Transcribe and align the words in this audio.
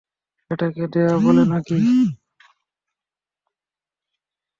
এটাকে 0.51 0.83
দেয়া 0.93 1.15
বলে 1.23 1.43
নাকি? 1.51 1.77